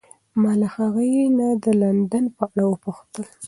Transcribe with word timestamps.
ما 0.41 0.51
له 0.61 0.67
هغې 0.75 1.11
نه 1.37 1.47
د 1.63 1.65
لندن 1.81 2.25
په 2.37 2.43
اړه 2.51 2.63
وپوښتل. 2.67 3.25